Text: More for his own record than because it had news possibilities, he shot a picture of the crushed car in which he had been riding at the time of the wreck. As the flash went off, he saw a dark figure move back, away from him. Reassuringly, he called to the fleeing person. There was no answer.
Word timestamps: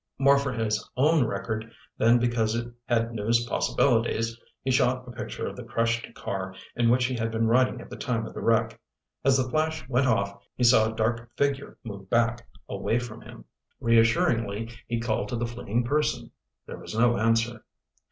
More 0.17 0.39
for 0.39 0.51
his 0.51 0.89
own 0.97 1.25
record 1.25 1.71
than 1.99 2.17
because 2.17 2.55
it 2.55 2.73
had 2.87 3.11
news 3.13 3.45
possibilities, 3.45 4.35
he 4.63 4.71
shot 4.71 5.07
a 5.07 5.11
picture 5.11 5.45
of 5.45 5.55
the 5.55 5.63
crushed 5.63 6.11
car 6.15 6.55
in 6.75 6.89
which 6.89 7.05
he 7.05 7.13
had 7.13 7.29
been 7.29 7.45
riding 7.45 7.79
at 7.81 7.91
the 7.91 7.95
time 7.97 8.25
of 8.25 8.33
the 8.33 8.41
wreck. 8.41 8.79
As 9.23 9.37
the 9.37 9.47
flash 9.47 9.87
went 9.87 10.07
off, 10.07 10.41
he 10.55 10.63
saw 10.63 10.91
a 10.91 10.95
dark 10.95 11.29
figure 11.37 11.77
move 11.83 12.09
back, 12.09 12.47
away 12.67 12.97
from 12.97 13.21
him. 13.21 13.45
Reassuringly, 13.79 14.71
he 14.87 14.99
called 14.99 15.27
to 15.29 15.35
the 15.35 15.45
fleeing 15.45 15.83
person. 15.83 16.31
There 16.65 16.79
was 16.79 16.97
no 16.97 17.17
answer. 17.19 17.63